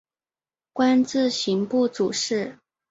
[0.73, 2.57] 官至刑部主事。